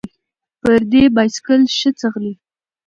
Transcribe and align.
ـ 0.31 0.59
پردى 0.61 1.03
بايسکل 1.15 1.61
ښه 1.77 1.89
ځغلي. 1.99 2.33